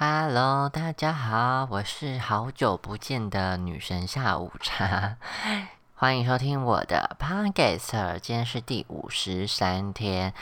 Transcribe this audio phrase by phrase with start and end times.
[0.00, 5.16] Hello，大家好，我是好久不见的女神下午茶，
[5.96, 8.20] 欢迎收听我的 Podcast。
[8.20, 10.32] 今天是第五十三天，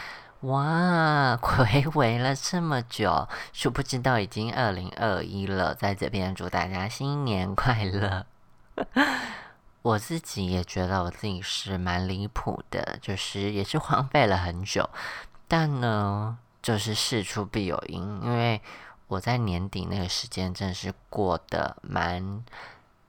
[0.40, 5.74] 哇，回味了这么久，殊不知道已经二零二一了。
[5.74, 8.26] 在这边祝大家新年快乐。
[9.80, 14.90] 我自己也觉得我自己是蛮离谱的，就是也是荒废了很久，
[15.48, 18.60] 但呢，就是事出必有因，因为。
[19.08, 22.44] 我在年底那个时间真的是过得蛮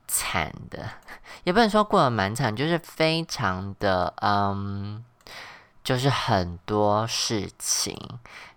[0.07, 0.89] 惨的，
[1.43, 5.03] 也不能说过得蛮惨，就是非常的嗯，
[5.83, 7.97] 就是很多事情，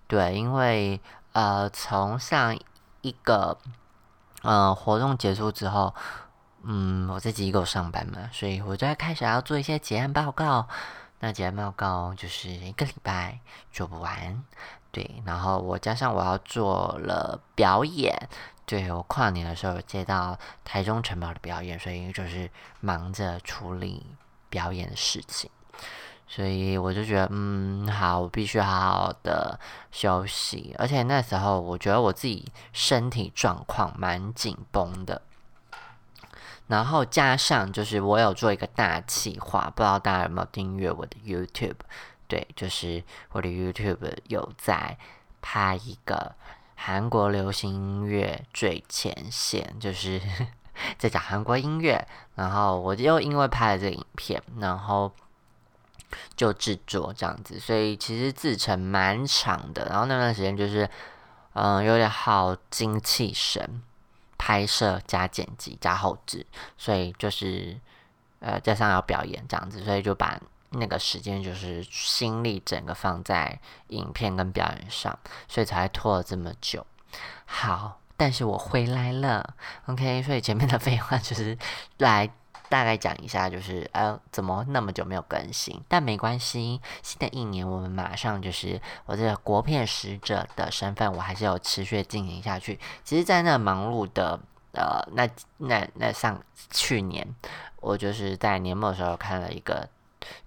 [0.07, 1.01] 对，因为
[1.33, 2.59] 呃，从上
[3.01, 3.57] 一个
[4.43, 5.95] 呃活动结束之后，
[6.63, 10.69] 嗯，我在机构上班嘛，所以我就要开始要做一些结案报告，
[11.21, 13.41] 那结案报告就是一个礼拜
[13.73, 14.45] 做不完。
[14.93, 18.29] 对，然后我加上我要做了表演，
[18.67, 24.05] 对我跨年的时候接到台中城堡的表演，所以就是忙着处理
[24.49, 25.49] 表演的事情，
[26.27, 29.61] 所以我就觉得，嗯，好，我必须好好的
[29.93, 35.23] 休息，而且那时候我觉得我自己身体状况蛮紧绷的，
[36.67, 41.77] 然后加上就是我有做一个大企划，不知道大家有没有订阅我的 YouTube。
[42.31, 44.97] 对，就是我的 YouTube 有在
[45.43, 46.33] 拍一个
[46.77, 50.21] 韩国流行音乐最前线，就是
[50.97, 52.07] 在讲韩国音乐。
[52.37, 55.13] 然后我就因为拍了这个影片，然后
[56.37, 59.87] 就制作这样子，所以其实制成蛮长的。
[59.87, 60.89] 然后那段时间就是，
[61.55, 63.83] 嗯，有点耗精气神，
[64.39, 66.47] 拍摄加剪辑加后置，
[66.79, 67.77] 所以就是
[68.39, 70.41] 呃加上要表演这样子，所以就把。
[70.71, 73.59] 那个时间就是心力整个放在
[73.89, 75.19] 影片跟表演上，
[75.49, 76.87] 所以才拖了这么久。
[77.45, 79.55] 好，但是我回来了
[79.87, 80.23] ，OK。
[80.23, 81.59] 所以前面的废话就是
[81.99, 82.31] 来
[82.69, 85.83] 大概讲一下，就是呃，怎么那么久没有更新？
[85.89, 92.79] 但没关系，新的一年我们马上就是我这个国片使者的身份，我还是有持续进行下去。
[93.03, 94.39] 其实，在那忙碌的
[94.73, 97.27] 呃那那那上去年，
[97.81, 99.89] 我就是在年末的时候看了一个。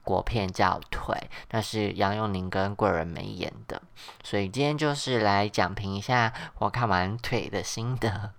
[0.03, 1.15] 国片叫《腿》，
[1.51, 3.81] 那是杨佑宁跟桂纶镁演的，
[4.23, 8.31] 所以今天就是来讲评一下我看完《腿》的心得。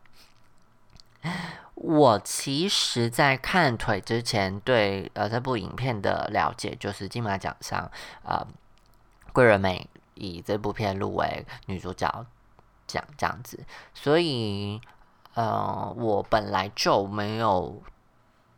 [1.74, 7.90] 我其实，在看《腿》之前，对呃这部影片的了解就是金马奖上，
[8.22, 8.46] 呃，
[9.32, 12.26] 桂纶镁以这部片入围女主角
[12.86, 14.80] 奖这样子，所以
[15.34, 17.82] 呃，我本来就没有。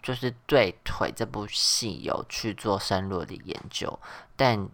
[0.07, 3.99] 就是对腿这部戏有去做深入的研究，
[4.37, 4.69] 但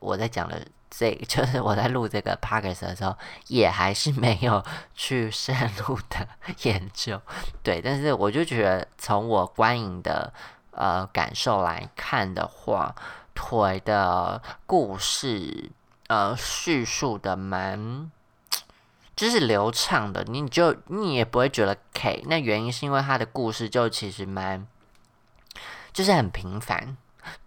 [0.00, 3.16] 我在讲的这， 就是我在录这个 p o d c a s 的时候，
[3.46, 4.60] 也还是没有
[4.92, 6.26] 去深入的
[6.64, 7.22] 研究。
[7.62, 10.32] 对，但是我就觉得从我观影的
[10.72, 12.92] 呃感受来看的话，
[13.36, 15.70] 腿的故事
[16.08, 18.10] 呃叙述的蛮
[19.14, 22.24] 就是流畅的，你就你也不会觉得 K。
[22.26, 24.66] 那原因是因为他的故事就其实蛮。
[25.92, 26.96] 就是很平凡，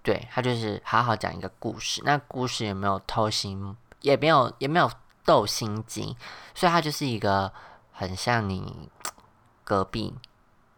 [0.04, 2.02] 对他就是好好讲一个故事。
[2.06, 4.90] 那故事也没有偷心，也没有也没有
[5.24, 6.16] 斗心机，
[6.54, 7.52] 所以他就是一个
[7.92, 8.90] 很像你
[9.64, 10.14] 隔壁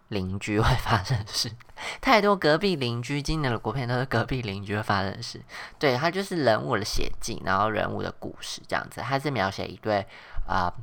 [0.07, 1.51] 邻居会发生的事。
[1.99, 5.41] 太多隔壁邻居今年的国片都是隔壁邻居会发生的事。
[5.77, 9.01] 对他就是人物的写进，然后人物的故事这样子。
[9.01, 10.07] 他是描写一对
[10.47, 10.73] 啊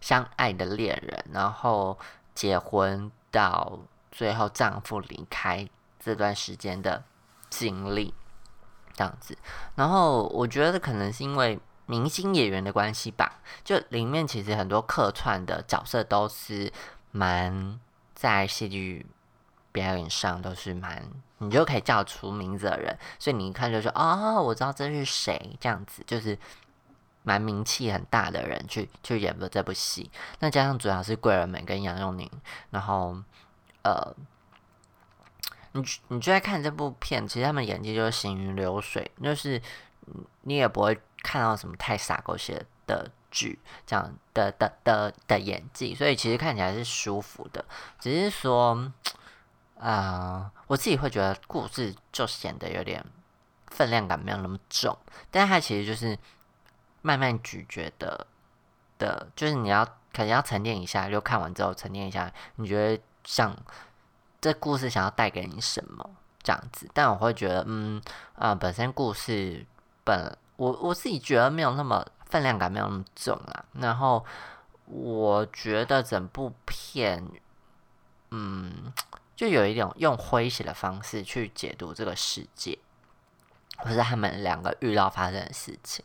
[0.00, 1.98] 相爱的恋人，然后
[2.34, 3.78] 结婚到
[4.10, 5.68] 最后丈夫离开。
[6.02, 7.04] 这段时间的
[7.50, 8.14] 经历，
[8.94, 9.36] 这样子，
[9.74, 16.72] 然后我觉得可能是因为明星演员的关系吧，就里面其实很多客串的角色都是
[17.10, 17.78] 蛮
[18.14, 19.04] 在戏剧
[19.72, 21.06] 表演上都是蛮，
[21.38, 26.38] 你就可以叫出名字的人，所以你一看就说哦，我知道这是谁，这样子就是
[27.24, 32.30] 蛮名气很大的人去去演的这部戏，那加上主要是桂纶镁跟杨佑宁，
[32.70, 33.16] 然后
[33.82, 34.14] 呃。
[35.72, 39.60] 你你就在看这部片，其实他们演技就是行云流水，就是
[40.42, 43.56] 你也不会看到什么太傻狗血的剧，
[43.86, 47.64] 这样的的的的演技，所以其实看起来是舒服的。
[48.00, 48.92] 只是说，
[49.78, 53.04] 啊，我自己会觉得故事就显得有点
[53.68, 54.98] 分量感没有那么重，
[55.30, 56.18] 但是它其实就是
[57.00, 58.26] 慢慢咀嚼的
[58.98, 63.56] 的，就是你要可能要沉淀一下，就看完之后沉淀一下，你觉得像。
[64.40, 66.08] 这故事想要带给你什么
[66.42, 66.88] 这样子？
[66.94, 68.00] 但我会觉得，嗯，
[68.34, 69.64] 啊，本身故事
[70.04, 73.64] 本我我自己觉得没有那么分量感没有那么重啊。
[73.74, 74.24] 然后
[74.86, 77.22] 我觉得整部片，
[78.30, 78.92] 嗯，
[79.36, 82.78] 就有一种用诙谐的方式去解读这个世界，
[83.76, 86.04] 或是他们两个遇到发生的事情。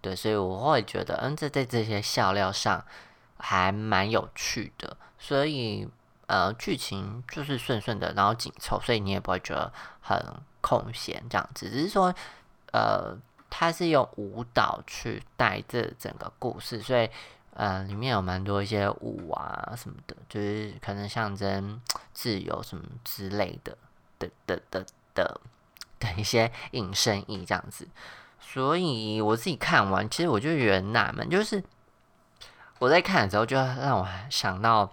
[0.00, 2.84] 对，所以我会觉得，嗯，这在这些笑料上
[3.38, 4.96] 还蛮有趣的。
[5.18, 5.88] 所以，
[6.34, 10.20] 呃，剧情就是顺顺的，然后紧凑，所以你也不会觉得很
[10.60, 11.70] 空闲这样子。
[11.70, 12.12] 只是说，
[12.72, 13.16] 呃，
[13.48, 17.08] 他是用舞蹈去带这整个故事，所以。
[17.56, 21.80] 呃，里面有蛮多一些舞啊什么的，就是可能象征
[22.12, 23.78] 自由什么之类的
[24.18, 24.84] 的的的
[25.14, 25.40] 的
[26.00, 27.86] 的一些引申意这样子。
[28.40, 31.62] 所以我自己看完，其实我就有点纳闷，就是
[32.80, 34.90] 我在看的时候，就让我想到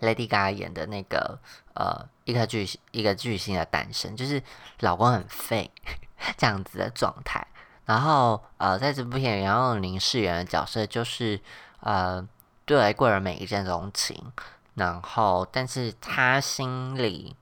[0.00, 1.38] Lady Gaga 演的那个
[1.74, 4.42] 呃一颗巨星一个巨星的诞生，就是
[4.80, 5.70] 老公很废
[6.36, 7.46] 这样子的状态。
[7.84, 11.40] 然后，呃，在这部片，杨佑宁饰演的角色就是，
[11.80, 12.22] 呃，
[12.66, 14.30] 对贵人每一见钟情，
[14.74, 17.34] 然后，但是他心里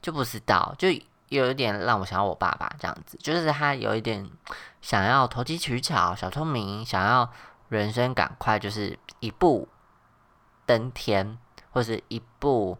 [0.00, 0.88] 就不知道，就
[1.28, 4.26] 有一点让我想要我爸爸这样子，就是他有一点
[4.80, 7.30] 想要投机取巧、小聪明，想要
[7.68, 9.68] 人生赶快就是一步
[10.64, 11.36] 登天，
[11.74, 12.78] 或是一步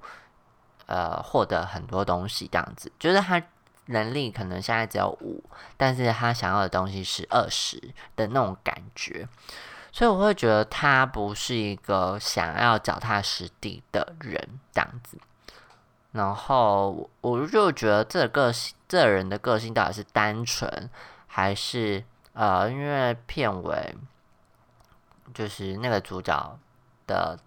[0.87, 3.43] 呃获得很多东西这样子，就是他。
[3.89, 5.45] 能力可能现在只有五，
[5.77, 7.79] 但是他想要的东西是二十
[8.17, 9.29] 的那种感觉，
[9.93, 15.19] 所以我会觉得他不是一个想要脚踏实地的人这样子。
[16.13, 20.89] 然后我就觉得这个性，这人的个性到底是单纯，
[21.27, 22.03] 还是
[22.33, 23.95] 呃，因为片尾
[25.35, 26.59] 就是那个主角
[27.07, 27.39] 的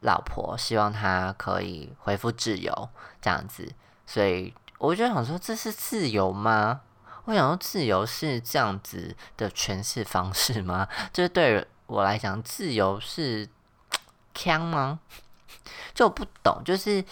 [0.00, 2.88] 老婆希望他可以恢复自由
[3.20, 3.72] 这样子，
[4.06, 4.54] 所以。
[4.78, 6.80] 我就想说，这是自由吗？
[7.26, 10.88] 我想说，自由是这样子的诠释方式吗？
[11.12, 13.46] 就是对我来讲，自由是
[14.34, 15.00] 枪吗？
[15.92, 17.04] 就不懂，就是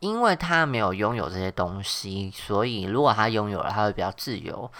[0.00, 4.70] 因为他没有拥有这些东西，所以如果他拥有了，他会比较自由；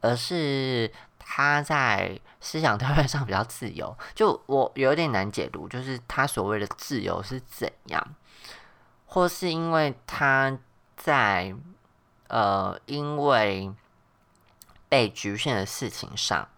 [0.00, 0.90] 而是
[1.28, 3.94] 他在思想跳跃上比较自由。
[4.14, 8.14] 就我有点难解读，就是他所谓的自由是怎样，
[9.04, 10.56] 或是因为他。
[11.00, 11.54] 在
[12.26, 13.72] 呃，因为
[14.88, 16.48] 被局限的事情上，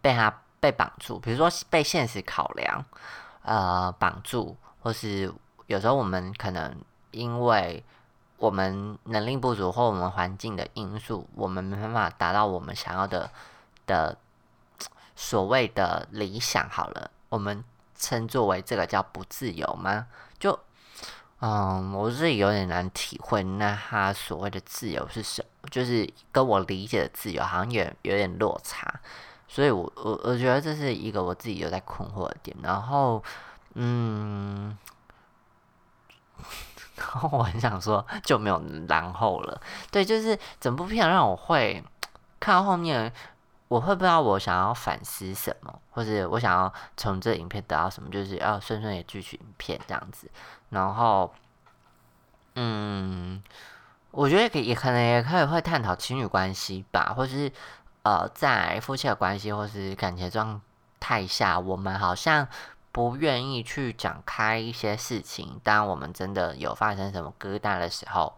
[0.00, 2.82] 被他被绑住，比如说被现实考量
[3.42, 5.30] 呃绑住，或是
[5.66, 6.74] 有时候我们可能
[7.10, 7.84] 因为
[8.38, 13.30] 我们能力不足或我们环境的因素，我们没办法达到我们想要的
[13.86, 14.16] 的
[15.16, 16.68] 所谓的理想。
[16.68, 17.64] 好了，我们
[17.96, 20.06] 称作为这个叫不自由吗？
[20.38, 20.58] 就。
[21.40, 25.68] 嗯，我自己有点难体会，那他所谓的自由是什么？
[25.68, 28.98] 就是跟我理解的自由好像也有点落差，
[29.46, 32.56] 所以我我我觉得这是一个我自己有在困惑的点。
[32.62, 33.22] 然后，
[33.74, 34.74] 嗯，
[36.96, 39.60] 然后我很想说就没有然后了。
[39.90, 41.84] 对，就是整部片让我会
[42.40, 43.12] 看到后面，
[43.74, 50.30] 我会不知道我想要反思什么，或者我想要从这影片得到什么，就是要顺顺的继续影片这样子。
[50.68, 51.34] 然后，
[52.54, 53.42] 嗯，
[54.12, 57.50] 我觉得可也可能也可以会探讨情侣关系吧，或是
[58.04, 60.60] 呃，在夫妻的关系或是感情状
[61.00, 62.46] 态下，我们好像
[62.92, 65.60] 不愿意去讲开一些事情。
[65.64, 68.34] 当我们真的有发生什么疙瘩的时候，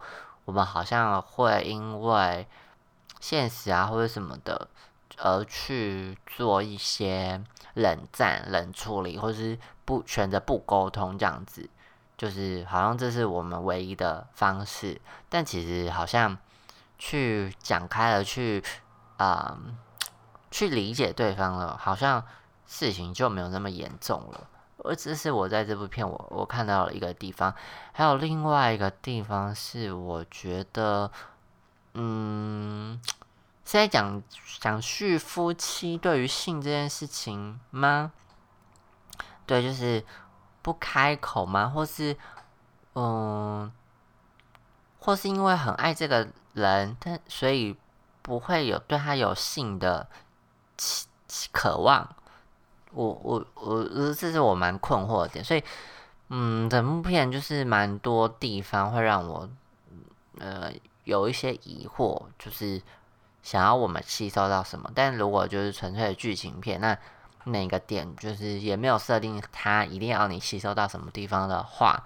[0.47, 2.49] 我们好像会因为
[3.21, 4.69] 现实啊或者什么的，
[5.19, 7.43] 而去做一些
[7.75, 11.69] 冷战、冷处理，或是不选择不沟通这样子。
[12.17, 16.39] 就是好像这是我们唯一的方式，但其实好像
[16.99, 18.65] 去讲开了，去
[19.19, 19.59] 啊，
[20.51, 22.25] 去理解对方了，好像
[22.67, 24.49] 事情就没有那么严重了。
[24.79, 27.55] 而这是我在这部片我我看到了一个地方，
[27.93, 31.11] 还有另外一个地方是我觉得，
[31.93, 32.99] 嗯，
[33.67, 34.23] 是在讲
[34.61, 38.13] 讲叙夫妻对于性这件事情吗？
[39.45, 40.03] 对，就是。
[40.63, 41.69] 不开口吗？
[41.69, 42.17] 或是，
[42.95, 43.71] 嗯，
[44.99, 47.77] 或是因为很爱这个人，但所以
[48.21, 50.09] 不会有对他有性的
[50.77, 51.07] 期
[51.53, 52.17] 渴望。
[52.91, 55.45] 我我我，这是我蛮困惑的点。
[55.45, 55.63] 所以，
[56.31, 59.49] 嗯，整部片就是蛮多地方会让我，
[60.41, 60.73] 呃，
[61.05, 62.83] 有一些疑惑，就是
[63.47, 64.91] 想要我们吸收到什么。
[64.95, 66.99] 但如果就是纯粹的剧情片，那。
[67.49, 72.03] 哪个点就是也没有设定它一定要你吸收到什么地方的话，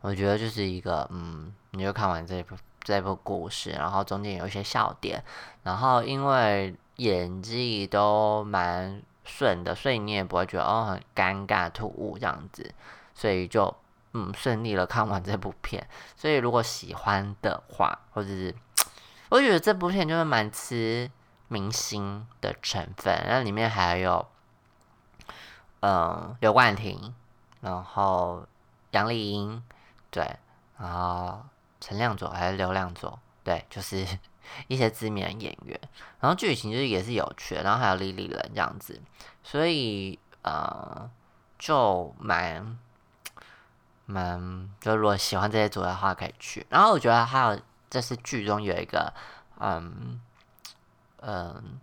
[0.00, 5.20] 我觉得就是一个嗯，你就看完这部这部故事，然后中间有一些笑点，
[5.64, 12.72] 然后因为演技都蛮顺的，所以你也不会觉得哦很尴尬突兀这样子，
[13.16, 13.74] 所以就
[14.12, 15.84] 嗯顺利了看完这部片。
[16.16, 18.54] 所以如果喜欢的话，或者是
[19.28, 21.10] 我觉得这部片就是蛮吃
[21.48, 24.26] 明星的成分，那里面还有
[25.80, 27.14] 嗯刘冠廷，
[27.60, 28.46] 然后
[28.90, 29.62] 杨丽英，
[30.10, 30.36] 对，
[30.78, 31.42] 然后
[31.80, 34.06] 陈亮佐还是刘亮佐，对，就是。
[34.68, 35.80] 一些知名演员，
[36.20, 39.00] 然后剧情就是也是有趣的，然后还有莉莉人这样子，
[39.42, 41.10] 所以呃
[41.58, 42.78] 就蛮
[44.04, 46.66] 蛮就如果喜欢这些组的话可以去。
[46.68, 47.58] 然后我觉得还有
[47.94, 49.14] 这是剧中有一个
[49.60, 50.20] 嗯
[51.22, 51.80] 嗯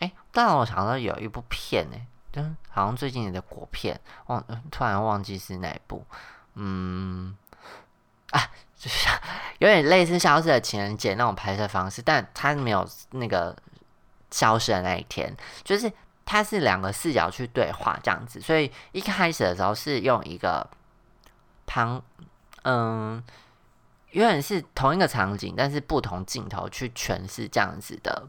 [0.00, 1.96] 哎，当然我想到有一部片呢，
[2.32, 6.04] 就好像最近的国片，忘突然忘记是哪一部，
[6.54, 7.36] 嗯
[8.30, 9.08] 啊就是。
[9.58, 13.56] 有点类似《消失的情人节》那种拍摄方式，但它没有那个
[14.32, 15.92] 消失的那一天，就是
[16.24, 20.68] 它是两个视角去对话这样子，所以一开始的时候是用一个
[21.64, 22.02] 旁，
[22.64, 23.22] 嗯，
[24.12, 28.28] 有点是同一个场景，但是不同镜头去诠释这样子的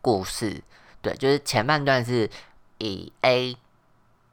[0.00, 0.62] 故事。
[1.02, 2.30] 对，就是前半段是
[2.78, 3.56] 以 A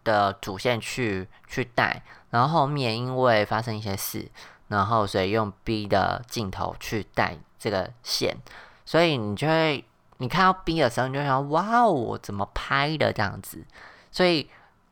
[0.03, 4.29] 的主线去去带，然后后面因为发生一些事。
[4.69, 8.37] 然后，所以用 B 的镜头去带这个线，
[8.85, 9.83] 所以你就会，
[10.17, 13.65] 你看到 B 的时候，你就想，哇哦，怎么拍的这样子？
[14.11, 14.47] 所以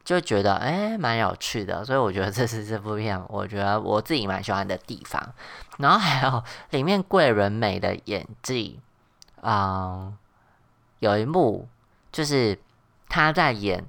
[0.07, 1.83] 就觉得，哎，蛮有趣的。
[1.83, 5.21] 所以我觉得这是这部片，我觉得我自己蛮喜欢的地方。
[5.79, 8.79] 然后还有里面桂纶镁的演技，
[9.41, 10.17] 嗯，
[10.99, 11.67] 有一幕
[12.09, 12.57] 就是
[13.09, 13.83] 他在演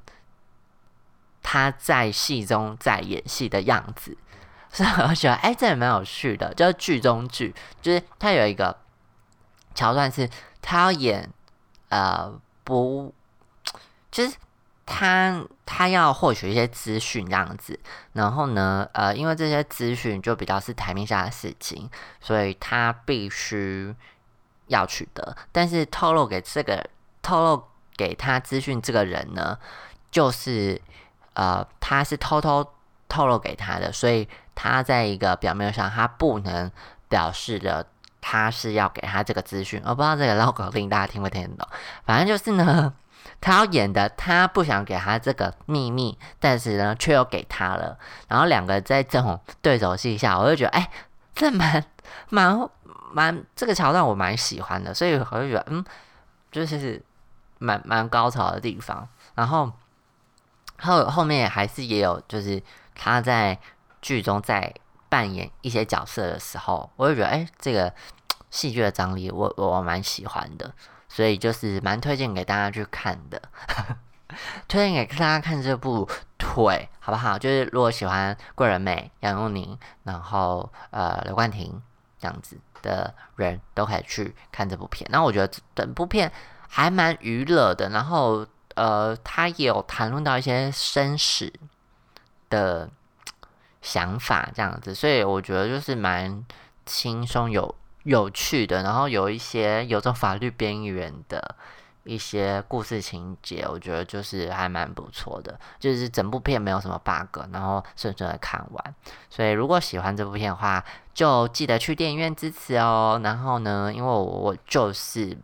[1.41, 4.19] 他在戏中在演戏的样子。
[4.73, 6.53] 所以我觉得，哎，这也蛮有趣的。
[6.55, 8.77] 就是剧中剧，就是他有一个
[9.73, 10.29] 桥段是，
[10.61, 11.31] 他要演，
[11.91, 13.15] 呃，不，
[14.11, 14.37] 就是
[14.89, 17.79] 他他要获取一些资讯这样子。
[18.15, 21.89] 然后呢，呃，因为这些资讯就比较是台面下的事情，
[22.21, 23.95] 所以他必须
[24.67, 25.37] 要取得。
[25.53, 26.85] 但是透露给这个
[27.23, 27.65] 透露
[27.97, 29.59] 给他资讯这个人呢，
[30.11, 30.81] 就是
[31.35, 32.73] 呃，他是偷偷
[33.09, 34.29] 透露给他的，所以。
[34.61, 36.69] 他在一个表面上，他不能
[37.09, 37.87] 表示的，
[38.21, 39.81] 他是要给他这个资讯。
[39.85, 41.69] 我不知道这个绕口令大家听不听得懂。
[42.05, 42.93] 反正就是呢，
[43.41, 47.99] 他要演的，他不想给他这个秘密，但是呢，却又给他了。
[48.29, 50.91] 然后两个在这种对手戏下，我就觉得，哎，
[51.35, 51.85] 这蛮
[52.31, 52.69] 蛮
[53.13, 55.85] 蛮这个桥段我蛮喜欢的，所以我就觉得，嗯，
[56.51, 57.03] 就是
[57.59, 59.09] 蛮蛮高潮的地方。
[59.35, 59.73] 然后
[60.81, 62.63] 后后面还是也有，就是
[62.95, 63.59] 他在。
[64.01, 64.73] 剧中在
[65.09, 67.93] 扮演一些角色的时候，我就觉得，哎，这个
[68.49, 70.73] 戏剧的张力，我我蛮喜欢的，
[71.09, 73.41] 所以就是蛮推荐给大家去看的，
[74.69, 76.07] 推荐给大家看这部
[76.39, 77.39] 《腿》，好不好？
[77.39, 81.83] 就是如果喜欢桂纶镁、杨佑宁，然后呃刘冠廷
[82.19, 85.09] 这样子的人都可以去看这部片。
[85.11, 86.31] 那我觉得整部片
[86.69, 91.53] 还蛮娱乐的，然后呃，他也有谈论到一些生死
[92.49, 92.89] 的。
[93.81, 96.45] 想法这样子，所以我觉得就是蛮
[96.85, 97.73] 轻松、有
[98.09, 101.57] 有趣的，然后有一些有种法律边缘的
[102.05, 105.59] 一些故事情节，我觉得就是还蛮不错的。
[105.79, 108.95] 就是整部片没有什么 bug，然后顺顺的看完。
[109.29, 113.21] 所以如果喜欢这部片的话，就记得去电影院支持哦。
[113.23, 115.37] 然后呢，因为我就是。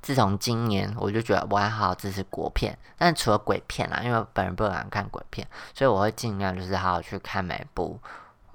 [0.00, 8.00] 自从今年，我就觉得我还好好支持国片，但除了鬼片啦，因为本人不敢看鬼片，所以我会尽量就是好好去看每部，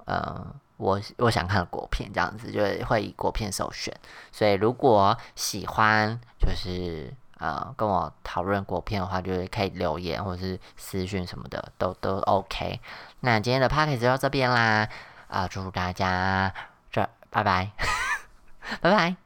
[0.06, 0.44] 呃，
[0.76, 3.94] 我我想看的国片，这样子就会以国片首选。
[4.32, 12.80] 所以如果喜欢，就是呃跟我讨论国片的话，就是可以留言或者是私讯什么的，都都 OK。
[13.20, 14.88] 那今天的 p a c k a g e 就到这边啦，
[15.28, 16.52] 啊，祝大家
[16.90, 17.70] 这拜拜，
[18.80, 19.16] 拜拜。